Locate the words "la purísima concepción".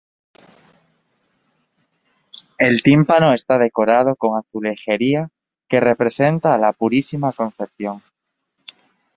6.57-8.01